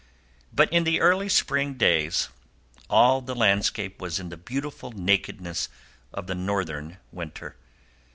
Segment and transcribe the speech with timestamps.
[0.51, 2.29] But in the early spring days
[2.89, 5.69] all the landscape was in the beautiful nakedness
[6.11, 7.55] of the northern winter.